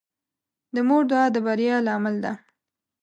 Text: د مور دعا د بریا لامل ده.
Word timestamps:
د 0.73 0.75
مور 0.87 1.03
دعا 1.11 1.25
د 1.35 1.37
بریا 1.45 1.75
لامل 1.87 2.15
ده. 2.23 2.33